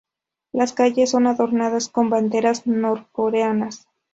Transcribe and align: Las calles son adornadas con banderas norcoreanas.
Las 0.51 0.73
calles 0.73 1.11
son 1.11 1.27
adornadas 1.27 1.87
con 1.87 2.09
banderas 2.09 2.65
norcoreanas. 2.65 3.87